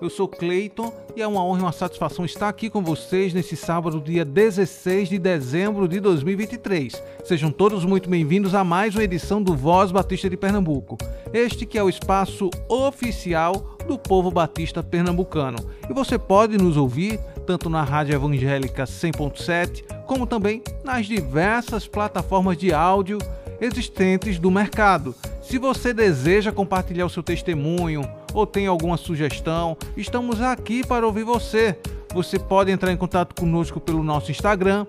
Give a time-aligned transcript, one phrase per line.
[0.00, 3.54] Eu sou Cleiton e é uma honra e uma satisfação estar aqui com vocês nesse
[3.54, 7.02] sábado, dia 16 de dezembro de 2023.
[7.22, 10.96] Sejam todos muito bem-vindos a mais uma edição do Voz Batista de Pernambuco.
[11.34, 15.58] Este que é o espaço oficial do povo batista pernambucano.
[15.88, 22.56] E você pode nos ouvir tanto na Rádio Evangélica 100.7, como também nas diversas plataformas
[22.56, 23.18] de áudio
[23.60, 25.14] existentes do mercado.
[25.42, 31.24] Se você deseja compartilhar o seu testemunho, ou tem alguma sugestão, estamos aqui para ouvir
[31.24, 31.76] você.
[32.12, 34.84] Você pode entrar em contato conosco pelo nosso Instagram,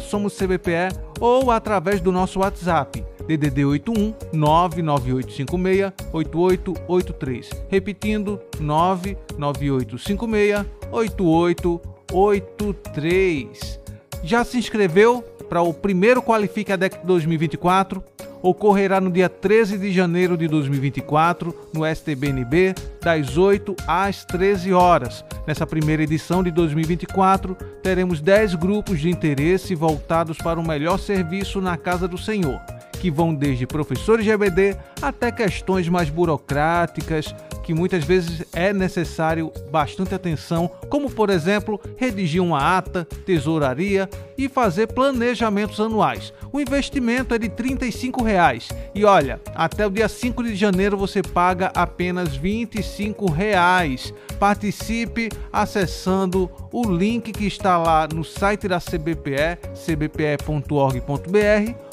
[0.00, 0.88] SomosCBPE,
[1.20, 7.50] ou através do nosso WhatsApp, DDD 81 99856 8883.
[7.68, 13.80] Repetindo, 99856 8883.
[14.24, 18.02] Já se inscreveu para o primeiro Qualifica DEC 2024?
[18.42, 25.24] ocorrerá no dia 13 de janeiro de 2024 no STBNB, das 8 às 13 horas.
[25.46, 31.60] Nessa primeira edição de 2024, teremos 10 grupos de interesse voltados para o melhor serviço
[31.60, 32.60] na casa do Senhor,
[33.00, 40.14] que vão desde professores EBD até questões mais burocráticas, que muitas vezes é necessário bastante
[40.14, 46.32] atenção, como por exemplo, redigir uma ata, tesouraria e fazer planejamentos anuais.
[46.52, 48.68] O investimento é de 35 reais.
[48.94, 54.14] e olha, até o dia 5 de janeiro você paga apenas 25 reais.
[54.38, 61.08] Participe acessando o link que está lá no site da CBPE, cbpe.org.br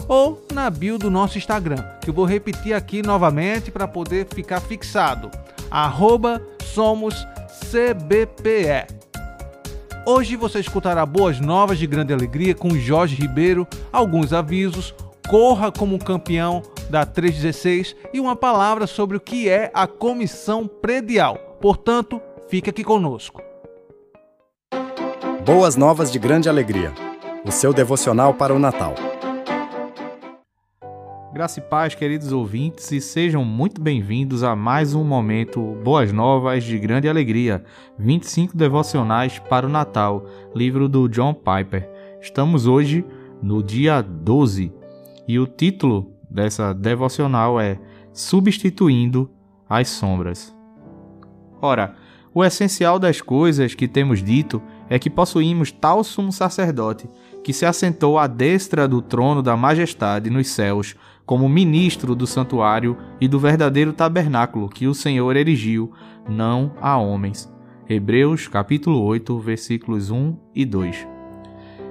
[0.07, 4.59] ou na bio do nosso Instagram, que eu vou repetir aqui novamente para poder ficar
[4.59, 5.29] fixado
[5.69, 7.16] arroba somos
[7.69, 8.88] CBPE.
[10.06, 14.94] Hoje você escutará boas novas de grande alegria com Jorge Ribeiro, alguns avisos,
[15.28, 21.57] corra como campeão da 316 e uma palavra sobre o que é a comissão predial.
[21.59, 23.41] Portanto, fique aqui conosco.
[25.44, 26.94] Boas novas de grande alegria.
[27.44, 28.95] O seu devocional para o Natal.
[31.35, 36.63] Graça e paz, queridos ouvintes, e sejam muito bem-vindos a mais um momento Boas Novas
[36.63, 37.62] de Grande Alegria,
[38.00, 40.25] 25 devocionais para o Natal,
[40.56, 41.90] livro do John Piper.
[42.22, 43.03] Estamos hoje
[43.44, 44.72] no dia 12
[45.28, 47.78] e o título dessa devocional é
[48.13, 49.29] Substituindo
[49.68, 50.56] as Sombras.
[51.62, 51.95] Ora,
[52.34, 57.09] o essencial das coisas que temos dito é que possuímos tal sumo sacerdote
[57.44, 60.95] que se assentou à destra do trono da majestade nos céus
[61.25, 65.91] como ministro do santuário e do verdadeiro tabernáculo que o Senhor erigiu,
[66.30, 67.52] não a homens.
[67.90, 71.08] Hebreus capítulo 8, versículos 1 e 2.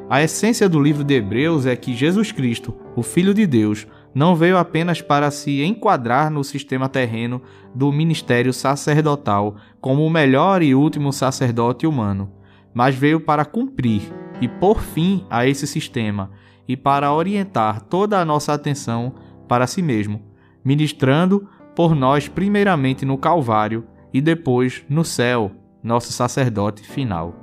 [0.09, 4.37] A essência do livro de Hebreus é que Jesus Cristo, o Filho de Deus, não
[4.37, 7.43] veio apenas para se enquadrar no sistema terreno
[7.75, 12.31] do ministério sacerdotal como o melhor e último sacerdote humano,
[12.72, 14.03] mas veio para cumprir
[14.41, 16.31] e pôr fim a esse sistema
[16.69, 19.15] e para orientar toda a nossa atenção
[19.49, 20.22] para si mesmo,
[20.65, 25.50] ministrando por nós primeiramente no Calvário e depois no céu,
[25.82, 27.34] nosso sacerdote final.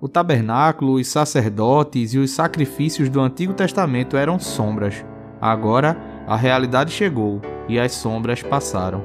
[0.00, 5.04] O tabernáculo, os sacerdotes e os sacrifícios do Antigo Testamento eram sombras.
[5.40, 5.96] Agora
[6.26, 9.04] a realidade chegou e as sombras passaram.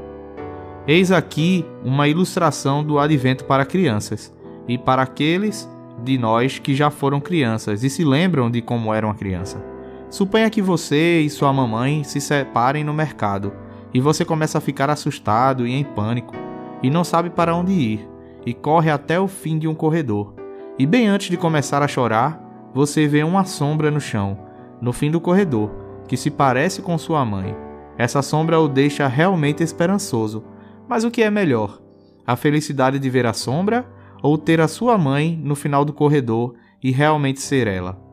[0.88, 4.34] Eis aqui uma ilustração do advento para crianças
[4.68, 5.70] e para aqueles
[6.04, 9.75] de nós que já foram crianças e se lembram de como era uma criança.
[10.16, 13.52] Suponha que você e sua mamãe se separem no mercado
[13.94, 16.34] e você começa a ficar assustado e em pânico
[16.82, 18.10] e não sabe para onde ir
[18.46, 20.34] e corre até o fim de um corredor.
[20.80, 22.42] E bem antes de começar a chorar,
[22.74, 24.40] você vê uma sombra no chão,
[24.80, 25.70] no fim do corredor,
[26.08, 27.54] que se parece com sua mãe.
[27.98, 30.46] Essa sombra o deixa realmente esperançoso.
[30.88, 31.82] Mas o que é melhor?
[32.26, 33.86] A felicidade de ver a sombra
[34.24, 38.05] ou ter a sua mãe no final do corredor e realmente ser ela.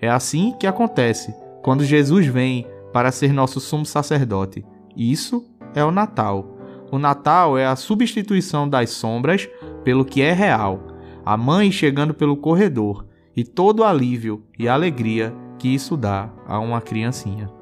[0.00, 4.64] É assim que acontece quando Jesus vem para ser nosso sumo sacerdote.
[4.96, 6.56] Isso é o Natal.
[6.90, 9.48] O Natal é a substituição das sombras
[9.84, 10.80] pelo que é real.
[11.24, 13.06] A mãe chegando pelo corredor
[13.36, 17.57] e todo o alívio e alegria que isso dá a uma criancinha.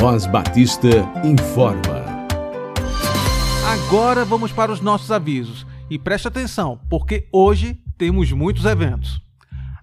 [0.00, 0.88] Voz Batista
[1.22, 2.26] informa.
[3.66, 5.66] Agora vamos para os nossos avisos.
[5.90, 9.20] E preste atenção, porque hoje temos muitos eventos.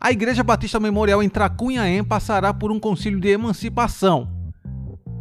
[0.01, 4.27] A Igreja Batista Memorial em Tracunhaém passará por um concílio de emancipação.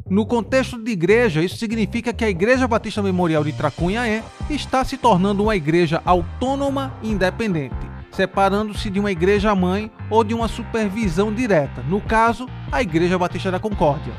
[0.08, 4.96] No contexto de igreja, isso significa que a Igreja Batista Memorial de Tracunhaém está se
[4.96, 7.76] tornando uma igreja autônoma e independente,
[8.12, 13.50] separando-se de uma igreja mãe ou de uma supervisão direta, no caso, a Igreja Batista
[13.50, 14.14] da Concórdia.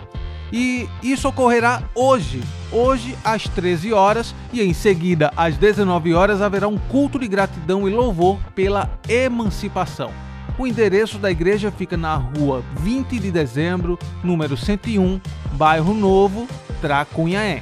[0.52, 2.42] E isso ocorrerá hoje,
[2.72, 7.88] hoje às 13 horas e em seguida às 19 horas haverá um culto de gratidão
[7.88, 10.12] e louvor pela emancipação.
[10.58, 15.22] O endereço da igreja fica na rua 20 de dezembro, número 101,
[15.54, 16.48] bairro Novo,
[16.82, 17.62] Tracunhaé.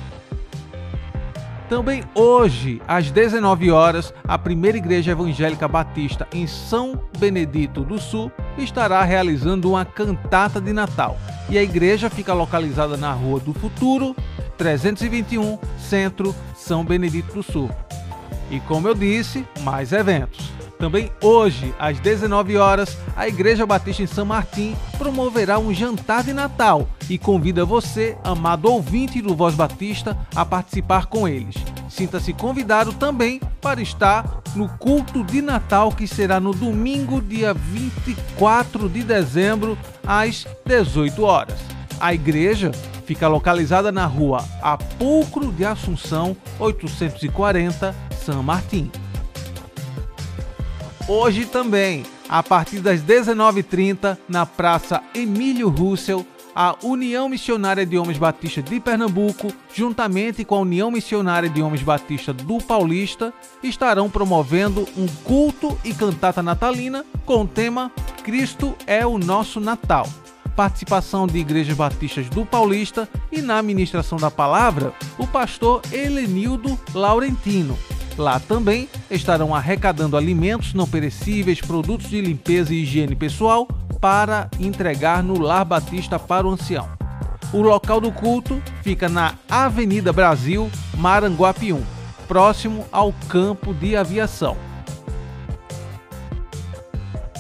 [1.68, 8.32] Também hoje, às 19 horas, a primeira igreja evangélica batista em São Benedito do Sul
[8.56, 11.18] estará realizando uma cantata de Natal.
[11.50, 14.16] E a igreja fica localizada na Rua do Futuro,
[14.58, 17.70] 321, Centro, São Benedito do Sul.
[18.50, 20.55] E como eu disse, mais eventos.
[20.78, 26.34] Também hoje, às 19 horas, a Igreja Batista em São Martim promoverá um jantar de
[26.34, 31.56] Natal e convida você, amado ouvinte do Voz Batista, a participar com eles.
[31.90, 38.90] Sinta-se convidado também para estar no culto de Natal que será no domingo, dia 24
[38.90, 41.60] de dezembro, às 18 horas.
[42.00, 42.72] A igreja
[43.06, 48.92] fica localizada na rua Apulcro de Assunção, 840, São Martim.
[51.08, 58.18] Hoje também, a partir das 19h30, na Praça Emílio Russell, a União Missionária de Homens
[58.18, 63.32] Batista de Pernambuco, juntamente com a União Missionária de Homens Batista do Paulista,
[63.62, 67.92] estarão promovendo um culto e cantata natalina com o tema
[68.24, 70.10] Cristo é o nosso Natal.
[70.56, 77.78] Participação de igrejas batistas do Paulista e na administração da palavra, o pastor Helenildo Laurentino.
[78.18, 83.68] Lá também estarão arrecadando alimentos não perecíveis, produtos de limpeza e higiene pessoal
[84.00, 86.88] para entregar no Lar Batista para o ancião.
[87.52, 91.82] O local do culto fica na Avenida Brasil, Maranguapium,
[92.28, 94.58] próximo ao campo de aviação.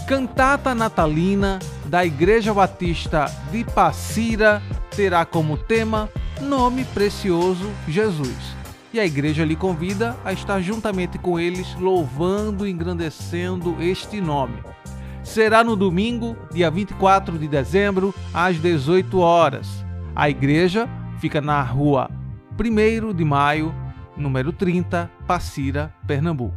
[0.08, 4.62] Cantata natalina da Igreja Batista de Passira
[4.96, 6.10] terá como tema
[6.42, 8.65] Nome Precioso Jesus
[8.96, 14.64] e a igreja lhe convida a estar juntamente com eles louvando e engrandecendo este nome.
[15.22, 19.86] Será no domingo, dia 24 de dezembro, às 18 horas.
[20.16, 20.88] A igreja
[21.20, 22.10] fica na rua
[22.58, 23.76] 1 de maio,
[24.16, 26.56] número 30, Passira, Pernambuco.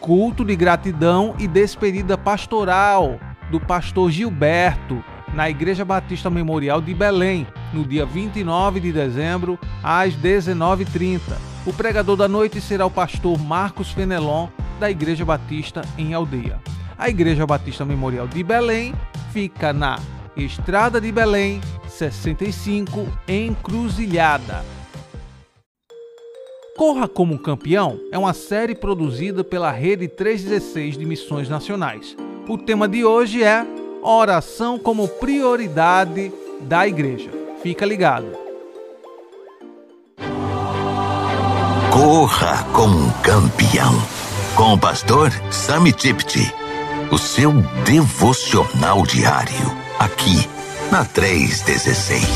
[0.00, 3.20] Culto de gratidão e despedida pastoral
[3.50, 10.14] do pastor Gilberto, na Igreja Batista Memorial de Belém, no dia 29 de dezembro, às
[10.14, 11.20] 19h30.
[11.64, 14.48] O pregador da noite será o pastor Marcos Fenelon,
[14.78, 16.60] da Igreja Batista em Aldeia.
[16.98, 18.94] A Igreja Batista Memorial de Belém
[19.32, 19.98] fica na
[20.36, 24.64] Estrada de Belém, 65, Encruzilhada.
[26.76, 32.16] Corra como um Campeão é uma série produzida pela Rede 316 de Missões Nacionais.
[32.48, 33.64] O tema de hoje é
[34.04, 36.32] Oração como prioridade
[36.62, 37.30] da igreja.
[37.62, 38.26] Fica ligado.
[41.92, 43.92] Corra como um campeão.
[44.56, 46.52] Com o pastor Sami Tipti.
[47.12, 47.52] O seu
[47.84, 49.54] devocional diário.
[50.00, 50.48] Aqui
[50.90, 52.26] na 316.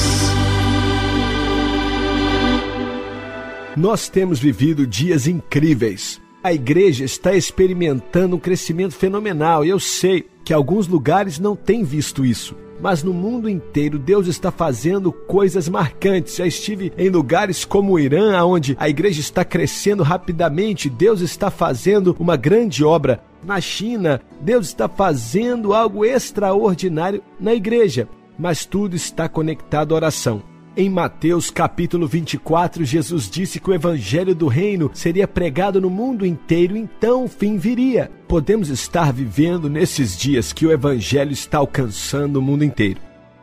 [3.76, 6.20] Nós temos vivido dias incríveis.
[6.44, 11.84] A igreja está experimentando um crescimento fenomenal e eu sei que alguns lugares não têm
[11.84, 16.36] visto isso mas no mundo inteiro Deus está fazendo coisas marcantes.
[16.36, 20.90] Já estive em lugares como o Irã, onde a igreja está crescendo rapidamente.
[20.90, 23.22] Deus está fazendo uma grande obra.
[23.42, 28.08] Na China, Deus está fazendo algo extraordinário na igreja.
[28.38, 30.42] Mas tudo está conectado à oração.
[30.78, 36.26] Em Mateus capítulo 24, Jesus disse que o evangelho do reino seria pregado no mundo
[36.26, 38.10] inteiro, então o fim viria.
[38.28, 43.00] Podemos estar vivendo nesses dias que o evangelho está alcançando o mundo inteiro.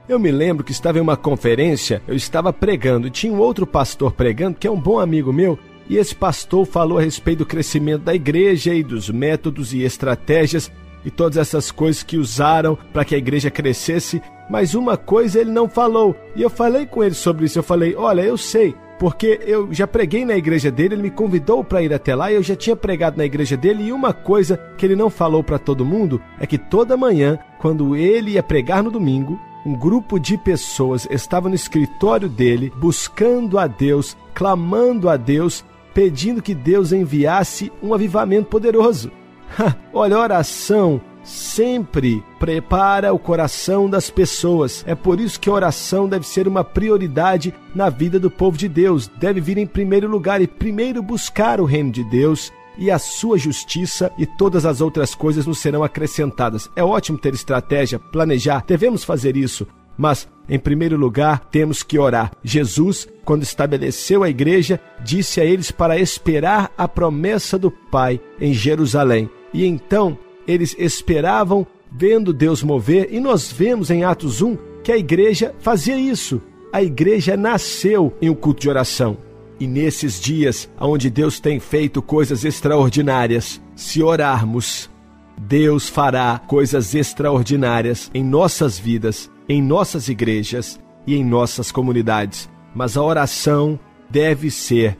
[0.07, 3.65] Eu me lembro que estava em uma conferência, eu estava pregando e tinha um outro
[3.65, 5.57] pastor pregando, que é um bom amigo meu,
[5.89, 10.71] e esse pastor falou a respeito do crescimento da igreja e dos métodos e estratégias
[11.05, 15.51] e todas essas coisas que usaram para que a igreja crescesse, mas uma coisa ele
[15.51, 16.15] não falou.
[16.35, 17.59] E eu falei com ele sobre isso.
[17.59, 21.63] Eu falei: Olha, eu sei, porque eu já preguei na igreja dele, ele me convidou
[21.63, 23.83] para ir até lá e eu já tinha pregado na igreja dele.
[23.83, 27.95] E uma coisa que ele não falou para todo mundo é que toda manhã, quando
[27.95, 33.65] ele ia pregar no domingo, um grupo de pessoas estava no escritório dele, buscando a
[33.65, 39.11] Deus, clamando a Deus, pedindo que Deus enviasse um avivamento poderoso.
[39.93, 44.83] Olha, oração sempre prepara o coração das pessoas.
[44.87, 49.07] É por isso que oração deve ser uma prioridade na vida do povo de Deus.
[49.07, 53.37] Deve vir em primeiro lugar e primeiro buscar o reino de Deus e a sua
[53.37, 56.69] justiça e todas as outras coisas nos serão acrescentadas.
[56.75, 59.67] É ótimo ter estratégia, planejar, devemos fazer isso,
[59.97, 62.31] mas em primeiro lugar temos que orar.
[62.43, 68.53] Jesus, quando estabeleceu a igreja, disse a eles para esperar a promessa do Pai em
[68.53, 69.29] Jerusalém.
[69.53, 70.17] E então
[70.47, 75.95] eles esperavam vendo Deus mover, e nós vemos em Atos 1 que a igreja fazia
[75.95, 76.41] isso.
[76.71, 79.17] A igreja nasceu em um culto de oração.
[79.59, 84.89] E nesses dias onde Deus tem feito coisas extraordinárias, se orarmos,
[85.37, 92.49] Deus fará coisas extraordinárias em nossas vidas, em nossas igrejas e em nossas comunidades.
[92.73, 93.79] Mas a oração
[94.09, 94.97] deve ser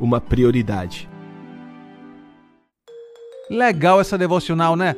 [0.00, 1.08] uma prioridade.
[3.48, 4.96] Legal essa devocional, né?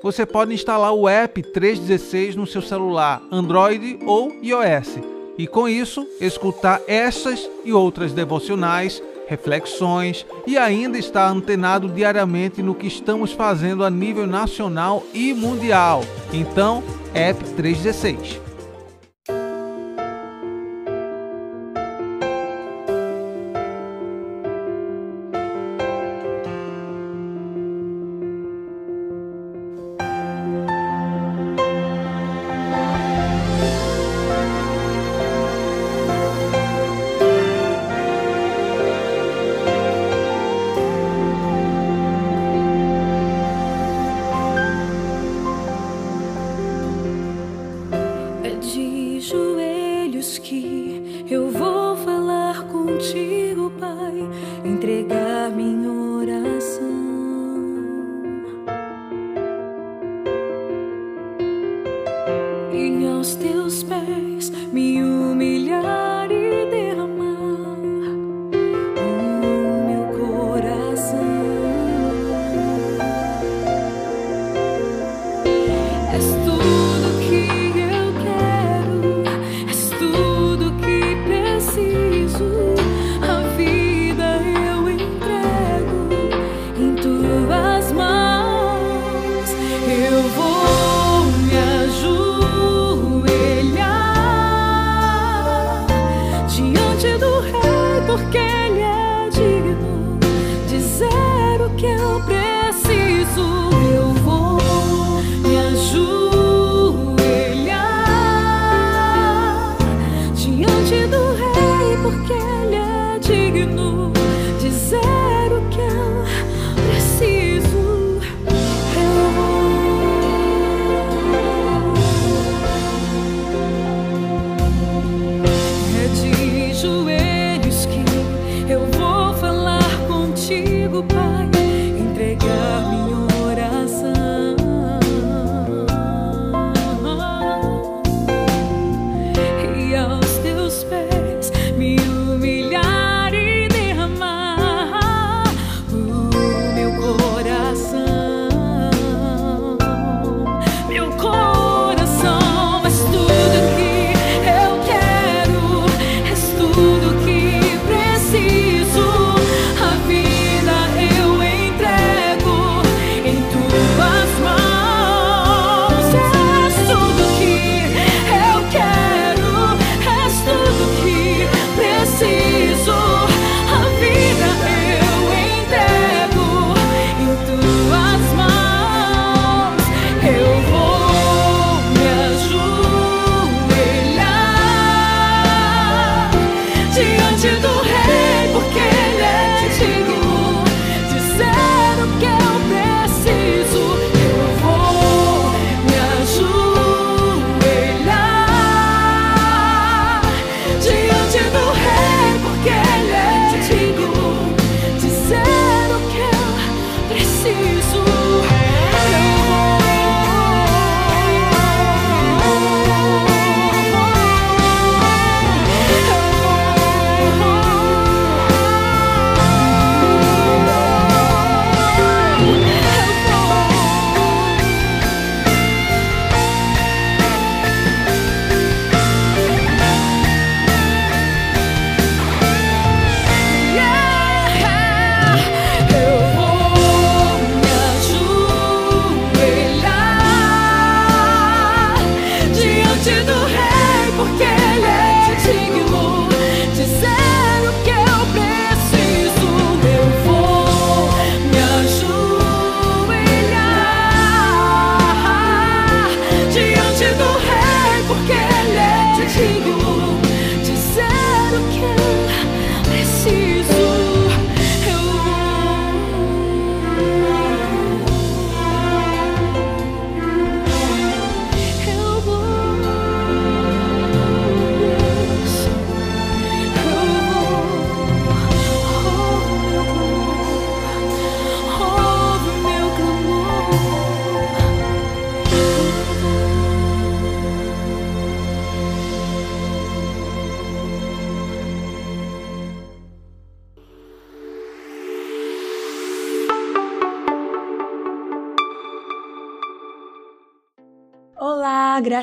[0.00, 4.98] Você pode instalar o app 316 no seu celular, Android ou iOS,
[5.36, 12.74] e com isso escutar essas e outras devocionais, reflexões e ainda estar antenado diariamente no
[12.74, 16.02] que estamos fazendo a nível nacional e mundial.
[16.32, 18.43] Então, app 316.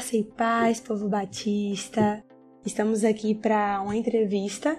[0.01, 2.23] Graça e paz, povo batista.
[2.65, 4.75] Estamos aqui para uma entrevista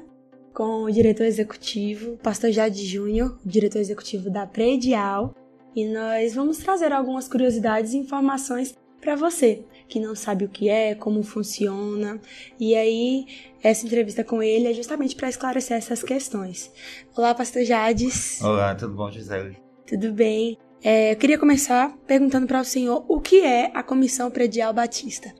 [0.52, 5.32] com o diretor executivo, pastor Jade Júnior, diretor executivo da Predial,
[5.76, 10.68] e nós vamos trazer algumas curiosidades e informações para você que não sabe o que
[10.68, 12.20] é, como funciona.
[12.58, 13.24] E aí,
[13.62, 16.72] essa entrevista com ele é justamente para esclarecer essas questões.
[17.16, 18.42] Olá, pastor Jades.
[18.42, 19.56] Olá, tudo bom, Gisele?
[19.86, 20.58] Tudo bem.
[20.84, 25.32] É, eu queria começar perguntando para o senhor o que é a Comissão Predial Batista.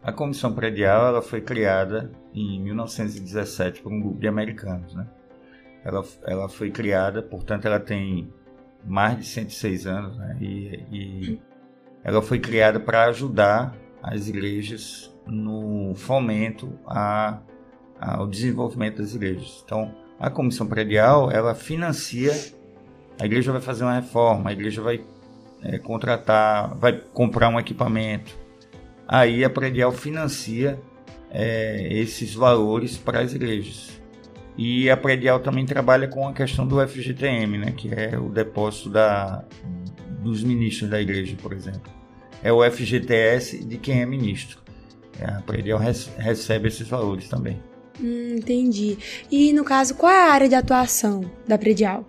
[0.00, 4.94] A Comissão Predial ela foi criada em 1917 por um grupo de americanos.
[4.94, 5.04] Né?
[5.84, 8.32] Ela, ela foi criada, portanto, ela tem
[8.84, 10.38] mais de 106 anos né?
[10.40, 11.40] e, e
[12.04, 17.40] ela foi criada para ajudar as igrejas no fomento a,
[17.98, 19.64] ao desenvolvimento das igrejas.
[19.64, 22.32] Então, a comissão predial ela financia
[23.18, 25.00] a igreja vai fazer uma reforma, a igreja vai
[25.62, 28.36] é, contratar, vai comprar um equipamento.
[29.08, 30.78] Aí a predial financia
[31.30, 34.00] é, esses valores para as igrejas.
[34.56, 38.88] E a predial também trabalha com a questão do FGTM, né, que é o depósito
[38.88, 39.44] da,
[40.22, 41.92] dos ministros da igreja, por exemplo.
[42.42, 44.58] É o FGTS de quem é ministro.
[45.20, 47.62] A predial recebe esses valores também.
[48.00, 48.98] Hum, entendi.
[49.30, 52.04] E no caso, qual é a área de atuação da predial?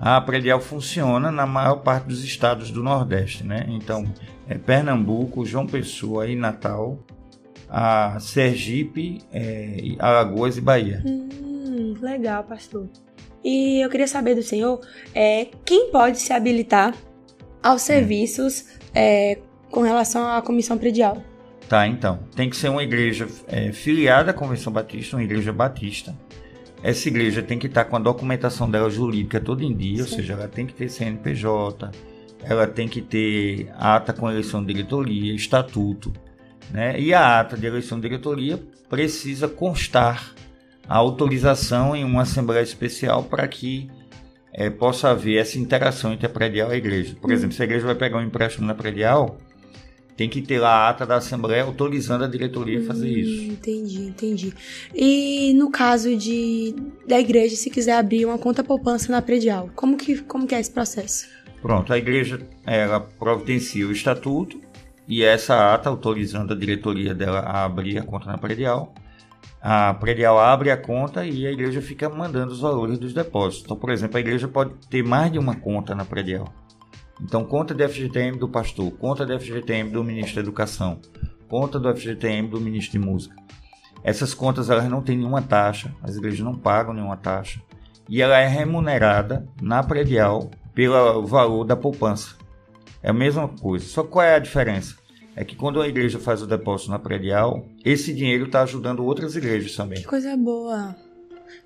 [0.00, 3.66] A predial funciona na maior parte dos estados do Nordeste, né?
[3.68, 4.04] Então,
[4.48, 6.98] é Pernambuco, João Pessoa e Natal,
[7.68, 11.02] a Sergipe, é, Alagoas e Bahia.
[11.04, 12.88] Hum, legal, pastor.
[13.44, 14.80] E eu queria saber do senhor
[15.14, 16.94] é, quem pode se habilitar
[17.62, 19.38] aos serviços é,
[19.70, 21.22] com relação à comissão predial.
[21.68, 22.20] Tá, então.
[22.34, 26.14] Tem que ser uma igreja é, filiada à Convenção Batista, uma igreja batista
[26.82, 30.02] essa igreja tem que estar com a documentação dela jurídica toda em dia, Sim.
[30.02, 31.90] ou seja, ela tem que ter CNPJ,
[32.42, 36.12] ela tem que ter ata com eleição de diretoria, estatuto,
[36.70, 36.98] né?
[37.00, 40.34] E a ata de eleição de diretoria precisa constar
[40.88, 43.90] a autorização em uma assembleia especial para que
[44.52, 47.16] é, possa haver essa interação entre a predial e a igreja.
[47.20, 47.32] Por hum.
[47.32, 49.38] exemplo, se a igreja vai pegar um empréstimo na predial,
[50.18, 53.52] tem que ter lá a ata da Assembleia autorizando a diretoria a fazer hum, isso.
[53.52, 54.54] Entendi, entendi.
[54.92, 56.74] E no caso de
[57.06, 60.60] da igreja, se quiser abrir uma conta poupança na predial, como que, como que é
[60.60, 61.28] esse processo?
[61.62, 64.60] Pronto, a igreja ela providencia o estatuto
[65.06, 68.92] e essa ata autorizando a diretoria dela a abrir a conta na predial.
[69.62, 73.64] A predial abre a conta e a igreja fica mandando os valores dos depósitos.
[73.64, 76.52] Então, por exemplo, a igreja pode ter mais de uma conta na predial.
[77.20, 81.00] Então, conta de FGTM do pastor, conta de FGTM do ministro da Educação,
[81.48, 83.34] conta do FGTM do ministro de Música.
[84.02, 87.60] Essas contas elas não têm nenhuma taxa, as igrejas não pagam nenhuma taxa.
[88.08, 92.36] E ela é remunerada na predial pelo valor da poupança.
[93.02, 93.84] É a mesma coisa.
[93.84, 94.96] Só qual é a diferença?
[95.36, 99.36] É que quando a igreja faz o depósito na predial, esse dinheiro está ajudando outras
[99.36, 100.00] igrejas também.
[100.00, 100.96] Que coisa boa.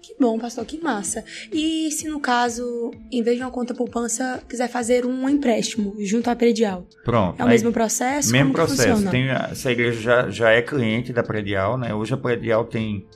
[0.01, 1.25] Que bom, pastor, que massa.
[1.53, 6.29] E se no caso, em vez de uma conta poupança, quiser fazer um empréstimo junto
[6.31, 6.87] à predial?
[7.05, 7.40] Pronto.
[7.40, 8.33] É o mesmo processo?
[8.33, 9.09] Mesmo processo.
[9.11, 11.95] Tem, essa igreja já, já é cliente da predial, né?
[11.95, 13.07] Hoje a predial tem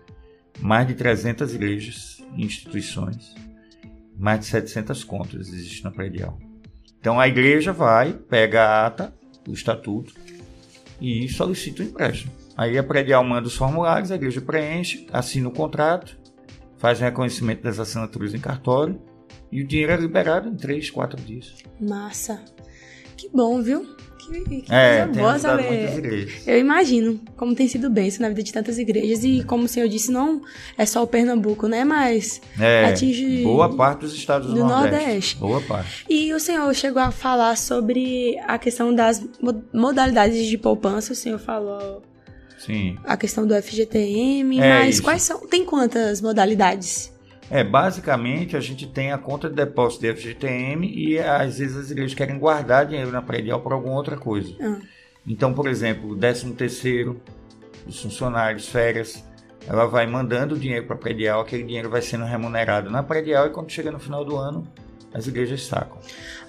[0.60, 3.34] mais de 300 igrejas e instituições.
[4.18, 6.38] Mais de 700 contas existem na predial.
[6.98, 9.14] Então a igreja vai, pega a ata,
[9.46, 10.12] o estatuto
[11.00, 12.32] e solicita o empréstimo.
[12.56, 16.16] Aí a predial manda os formulários, a igreja preenche, assina o contrato
[16.78, 19.00] faz reconhecimento das assinaturas em cartório
[19.50, 21.54] e o dinheiro é liberado em 3, 4 dias.
[21.80, 22.40] Massa.
[23.16, 23.86] Que bom, viu?
[24.18, 26.42] Que, que é, coisa boa saber.
[26.46, 29.68] Eu imagino como tem sido bem isso na vida de tantas igrejas e como o
[29.68, 30.42] senhor disse, não
[30.76, 31.84] é só o Pernambuco, né?
[31.84, 34.90] Mas é, atinge boa parte dos estados do, do Nordeste.
[34.90, 35.36] Nordeste.
[35.36, 36.04] Boa parte.
[36.10, 39.24] E o senhor chegou a falar sobre a questão das
[39.72, 42.02] modalidades de poupança, o senhor falou
[42.58, 42.98] Sim.
[43.04, 45.02] A questão do FGTM, é mas isso.
[45.02, 45.46] quais são?
[45.46, 47.12] Tem quantas modalidades?
[47.50, 51.90] É, basicamente a gente tem a conta de depósito de FGTM e às vezes as
[51.90, 54.52] igrejas querem guardar dinheiro na predial para alguma outra coisa.
[54.60, 54.78] Ah.
[55.26, 57.20] Então, por exemplo, o 13 terceiro,
[57.86, 59.24] os funcionários, férias,
[59.68, 63.46] ela vai mandando o dinheiro para a predial, aquele dinheiro vai sendo remunerado na predial
[63.46, 64.66] e quando chega no final do ano,
[65.12, 65.98] as igrejas sacam.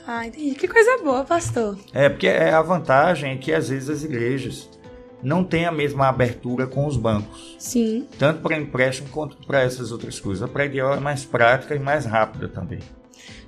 [0.06, 0.56] Ah, entendi.
[0.56, 1.78] Que coisa boa, pastor.
[1.94, 4.70] É, porque é a vantagem é que às vezes as igrejas
[5.22, 7.56] não tem a mesma abertura com os bancos.
[7.58, 8.08] Sim.
[8.18, 10.44] Tanto para empréstimo quanto para essas outras coisas.
[10.44, 12.80] A predial é mais prática e mais rápida também.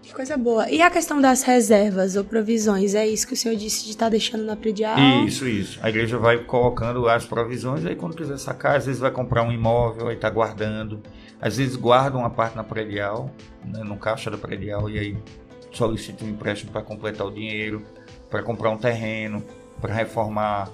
[0.10, 0.68] Que coisa boa.
[0.72, 4.08] E a questão das reservas ou provisões, é isso que o senhor disse de estar
[4.08, 4.98] tá deixando na predial?
[5.24, 5.80] Isso, isso.
[5.84, 9.52] A igreja vai colocando as provisões, aí quando quiser sacar, às vezes vai comprar um
[9.52, 11.00] imóvel, aí está guardando.
[11.40, 13.30] Às vezes guarda uma parte na predial,
[13.64, 15.18] né, no caixa da predial, e aí
[15.72, 17.84] solicita um empréstimo para completar o dinheiro,
[18.32, 19.44] para comprar um terreno,
[19.80, 20.70] para reformar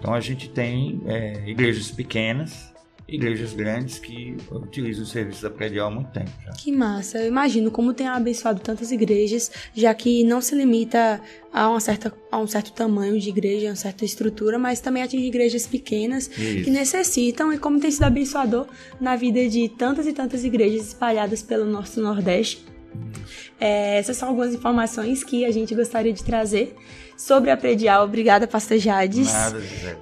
[0.00, 2.72] Então a gente tem é, igrejas pequenas,
[3.06, 6.30] igrejas grandes que utilizam o serviço da predial há muito tempo.
[6.44, 6.52] Já.
[6.52, 7.18] Que massa!
[7.18, 11.20] Eu imagino como tem abençoado tantas igrejas, já que não se limita
[11.52, 15.02] a, uma certa, a um certo tamanho de igreja, a uma certa estrutura, mas também
[15.02, 16.64] atinge igrejas pequenas Isso.
[16.64, 18.66] que necessitam e como tem sido abençoador
[19.00, 22.69] na vida de tantas e tantas igrejas espalhadas pelo nosso Nordeste.
[23.60, 26.74] É, essas são algumas informações que a gente gostaria de trazer
[27.16, 28.04] sobre a predial.
[28.04, 29.60] Obrigada, Pastor Jades, Nada,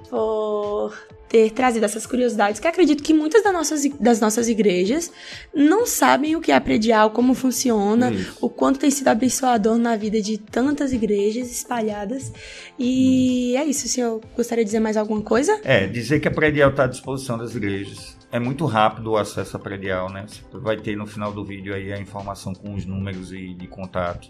[0.09, 0.93] por
[1.29, 5.11] ter trazido essas curiosidades, que acredito que muitas das nossas, das nossas igrejas
[5.53, 8.37] não sabem o que é a predial, como funciona, Isso.
[8.41, 12.33] o quanto tem sido abençoador na vida de tantas igrejas espalhadas.
[12.79, 13.87] E é isso.
[13.87, 15.59] Se eu gostaria de dizer mais alguma coisa?
[15.63, 18.18] É, dizer que a predial está à disposição das igrejas.
[18.31, 20.25] É muito rápido o acesso à predial, né?
[20.27, 23.67] Você vai ter no final do vídeo aí a informação com os números e de
[23.67, 24.29] contato.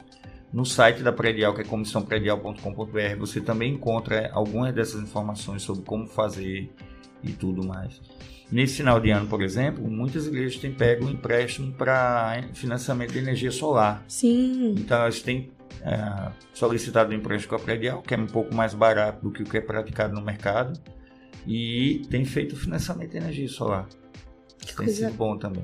[0.51, 6.07] No site da Predial, que é comissãopredial.com.br, você também encontra algumas dessas informações sobre como
[6.07, 6.71] fazer
[7.23, 8.01] e tudo mais.
[8.51, 13.19] Nesse final de ano, por exemplo, muitas igrejas têm pego um empréstimo para financiamento de
[13.19, 14.03] energia solar.
[14.07, 14.73] Sim.
[14.75, 15.51] Então elas têm
[15.83, 19.43] é, solicitado um empréstimo com a Predial, que é um pouco mais barato do que
[19.43, 20.79] o que é praticado no mercado,
[21.47, 23.88] e tem feito financiamento de energia solar.
[24.60, 25.63] Que Tem coisa sido bom também.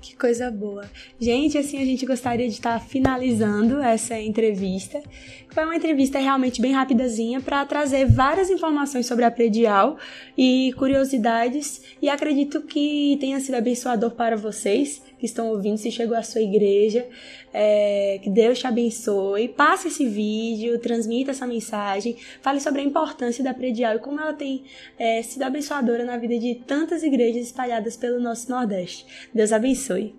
[0.00, 0.88] Que coisa boa.
[1.20, 5.02] Gente, assim, a gente gostaria de estar finalizando essa entrevista.
[5.50, 9.98] Foi uma entrevista realmente bem rapidazinha para trazer várias informações sobre a Predial
[10.38, 11.82] e curiosidades.
[12.00, 16.40] E acredito que tenha sido abençoador para vocês que estão ouvindo, se chegou à sua
[16.40, 17.06] igreja.
[17.52, 19.48] É, que Deus te abençoe.
[19.48, 22.16] Passe esse vídeo, transmita essa mensagem.
[22.42, 24.64] Fale sobre a importância da Predial e como ela tem
[24.98, 29.06] é, sido abençoadora na vida de tantas igrejas espalhadas pelo nosso Nordeste.
[29.34, 30.14] Deus abençoe.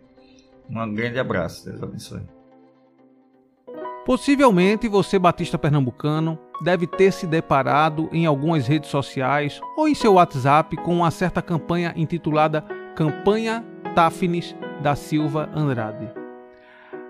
[0.70, 2.22] Um grande abraço, Deus abençoe.
[4.06, 10.14] Possivelmente você, batista pernambucano, deve ter se deparado em algumas redes sociais ou em seu
[10.14, 12.62] WhatsApp com uma certa campanha intitulada
[12.96, 16.10] Campanha Tafnis da Silva Andrade.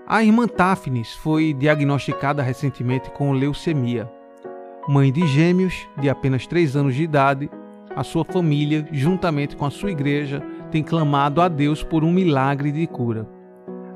[0.08, 4.10] A irmã Tafnis foi diagnosticada recentemente com leucemia.
[4.88, 7.50] Mãe de gêmeos de apenas 3 anos de idade,
[7.94, 12.72] a sua família, juntamente com a sua igreja, tem clamado a Deus por um milagre
[12.72, 13.28] de cura.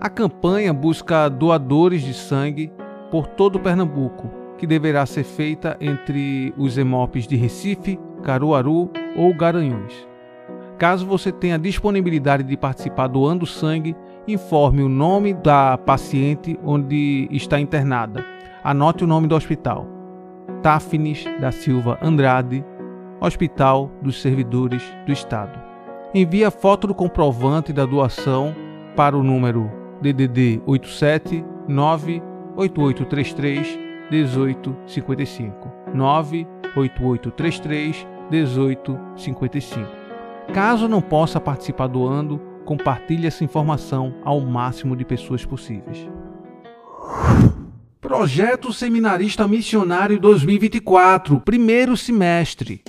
[0.02, 2.74] A campanha busca doadores de sangue
[3.10, 10.11] por todo Pernambuco, que deverá ser feita entre os EMOPs de Recife, Caruaru ou Garanhuns.
[10.82, 13.96] Caso você tenha disponibilidade de participar doando sangue,
[14.28, 18.26] informe o nome da paciente onde está internada.
[18.64, 19.86] Anote o nome do hospital:
[20.64, 22.66] Tafnis da Silva Andrade,
[23.20, 25.62] Hospital dos Servidores do Estado.
[26.16, 28.56] Envie a foto do comprovante da doação
[28.96, 40.01] para o número DDD 87 98833 1855 98833 1855.
[40.54, 46.10] Caso não possa participar doando, compartilhe essa informação ao máximo de pessoas possíveis.
[48.02, 52.84] Projeto Seminarista Missionário 2024, primeiro semestre.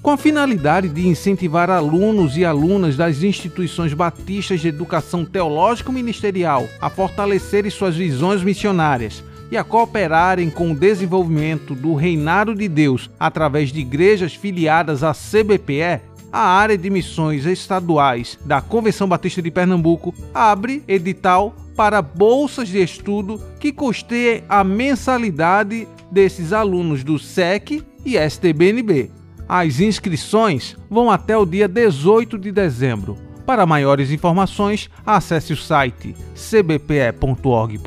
[0.00, 6.90] Com a finalidade de incentivar alunos e alunas das instituições batistas de educação teológico-ministerial a
[6.90, 13.70] fortalecerem suas visões missionárias e a cooperarem com o desenvolvimento do reinado de Deus através
[13.70, 16.00] de igrejas filiadas à CBPE,
[16.34, 22.82] a área de missões estaduais da Convenção Batista de Pernambuco abre edital para bolsas de
[22.82, 29.12] estudo que custeiem a mensalidade desses alunos do SEC e STBNB.
[29.48, 33.16] As inscrições vão até o dia 18 de dezembro.
[33.46, 37.78] Para maiores informações, acesse o site cbpe.org.br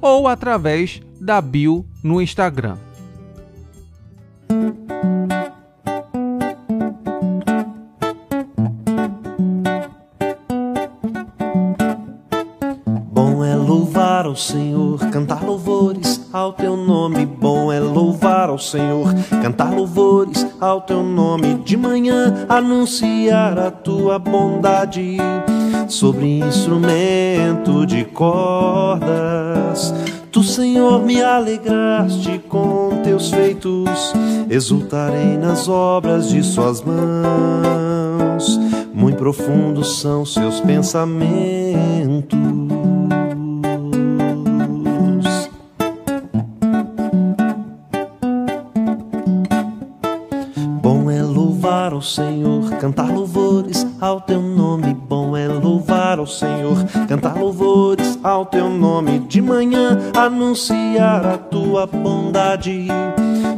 [0.00, 2.78] ou através da bio no Instagram.
[16.42, 17.24] Ao teu nome.
[17.24, 21.54] Bom é louvar ao Senhor, cantar louvores ao teu nome.
[21.64, 25.16] De manhã anunciar a tua bondade
[25.88, 29.94] sobre instrumento de cordas.
[30.32, 34.12] Tu, Senhor, me alegraste com teus feitos,
[34.50, 38.58] exultarei nas obras de suas mãos.
[38.92, 41.51] Muito profundos são seus pensamentos.
[51.82, 54.94] Louvar ao Senhor, cantar louvores ao teu nome.
[54.94, 56.76] Bom é louvar ao Senhor,
[57.08, 59.18] cantar louvores ao teu nome.
[59.20, 62.86] De manhã anunciar a tua bondade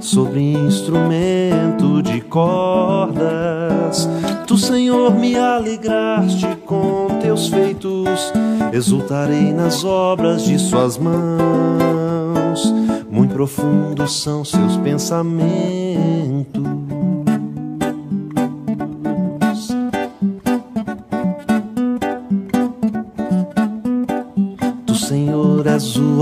[0.01, 4.09] sobre instrumento de cordas.
[4.47, 8.33] Tu, Senhor, me alegraste com teus feitos,
[8.73, 12.73] exultarei nas obras de Suas mãos.
[13.11, 15.74] Muito profundos são seus pensamentos.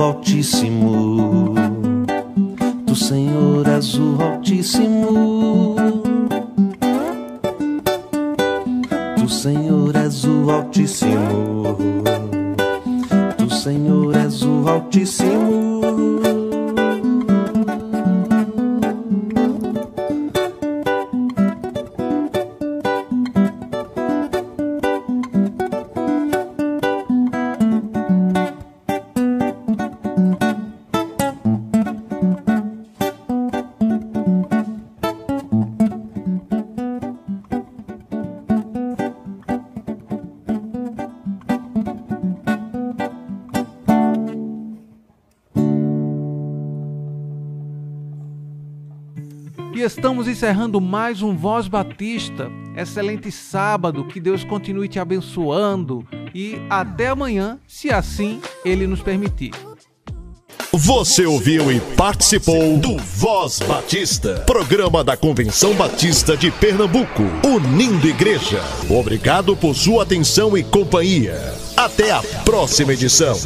[0.02, 1.01] Altíssimo.
[49.82, 52.48] Estamos encerrando mais um Voz Batista.
[52.76, 59.50] Excelente sábado, que Deus continue te abençoando e até amanhã, se assim Ele nos permitir.
[60.72, 68.62] Você ouviu e participou do Voz Batista, programa da Convenção Batista de Pernambuco, unindo igreja.
[68.88, 71.34] Obrigado por sua atenção e companhia.
[71.76, 73.36] Até a próxima edição.